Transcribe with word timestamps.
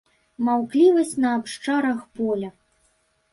Маўклівасць 0.45 1.13
на 1.25 1.29
абшарах 1.41 2.01
поля. 2.21 2.51